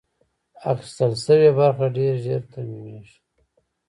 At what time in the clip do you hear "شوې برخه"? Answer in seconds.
1.23-1.85